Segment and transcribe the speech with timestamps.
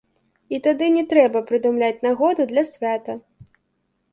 [0.55, 3.19] І тады не трэба прыдумляць нагоду для свята.